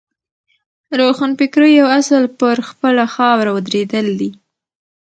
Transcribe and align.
روښانفکرۍ 0.99 1.71
یو 1.79 1.87
اصل 1.99 2.23
پر 2.39 2.55
خپله 2.69 3.05
خاوره 3.15 3.49
ودرېدل 3.53 4.07
دي. 4.19 4.29